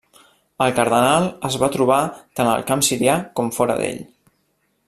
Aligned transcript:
El 0.65 0.71
cardenal 0.79 1.27
es 1.51 1.57
va 1.65 1.69
trobar 1.77 1.99
tant 2.39 2.51
al 2.57 2.67
camp 2.73 2.85
sirià 2.91 3.23
com 3.41 3.55
fora 3.59 3.81
d'ell. 3.83 4.05